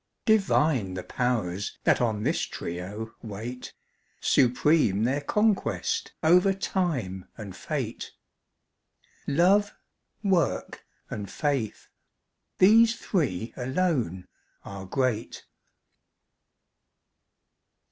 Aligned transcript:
Divine 0.25 0.95
the 0.95 1.03
Powers 1.03 1.77
that 1.83 2.01
on 2.01 2.23
this 2.23 2.41
trio 2.41 3.13
wait. 3.21 3.75
Supreme 4.19 5.03
their 5.03 5.21
conquest, 5.21 6.13
over 6.23 6.53
Time 6.55 7.25
and 7.37 7.55
Fate. 7.55 8.11
Love, 9.27 9.75
Work, 10.23 10.83
and 11.11 11.29
Faith—these 11.29 12.95
three 12.95 13.53
alone 13.55 14.27
are 14.65 14.87
great. 14.87 15.45